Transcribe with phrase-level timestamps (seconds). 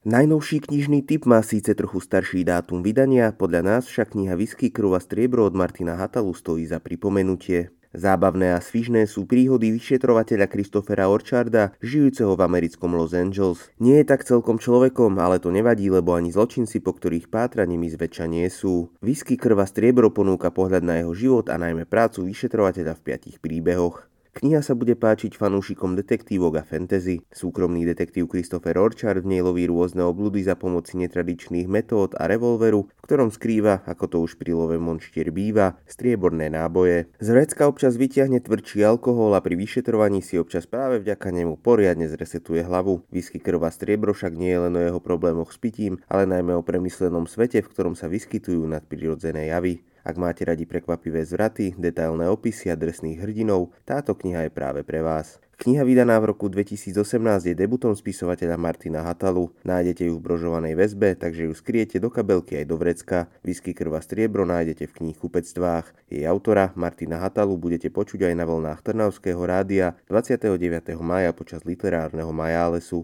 [0.00, 4.96] Najnovší knižný typ má síce trochu starší dátum vydania, podľa nás však kniha Whisky, krv
[4.96, 7.68] a striebro od Martina Hatalu stojí za pripomenutie.
[7.92, 13.68] Zábavné a svižné sú príhody vyšetrovateľa Christophera Orcharda, žijúceho v americkom Los Angeles.
[13.76, 17.92] Nie je tak celkom človekom, ale to nevadí, lebo ani zločinci, po ktorých pátra nimi
[17.92, 18.88] zväčša nie sú.
[19.04, 23.36] Whisky, krv a striebro ponúka pohľad na jeho život a najmä prácu vyšetrovateľa v piatich
[23.36, 24.09] príbehoch.
[24.30, 27.18] Kniha sa bude páčiť fanúšikom detektívok a fantasy.
[27.34, 32.86] Súkromný detektív Christopher Orchard v nej loví rôzne obludy za pomoci netradičných metód a revolveru,
[32.86, 37.10] v ktorom skrýva, ako to už pri love monštier býva, strieborné náboje.
[37.18, 42.06] Z vrecka občas vyťahne tvrdší alkohol a pri vyšetrovaní si občas práve vďaka nemu poriadne
[42.06, 43.02] zresetuje hlavu.
[43.10, 46.62] Whisky krva striebro však nie je len o jeho problémoch s pitím, ale najmä o
[46.62, 49.82] premyslenom svete, v ktorom sa vyskytujú nadprirodzené javy.
[50.00, 55.04] Ak máte radi prekvapivé zvraty, detailné opisy a drsných hrdinov, táto kniha je práve pre
[55.04, 55.40] vás.
[55.60, 56.96] Kniha vydaná v roku 2018
[57.44, 59.52] je debutom spisovateľa Martina Hatalu.
[59.60, 63.28] Nájdete ju v brožovanej väzbe, takže ju skriete do kabelky aj do vrecka.
[63.44, 65.92] Whisky krva striebro nájdete v knih kupectvách.
[66.08, 70.96] Jej autora Martina Hatalu budete počuť aj na vlnách Trnavského rádia 29.
[70.96, 72.96] maja počas literárneho Majálesu.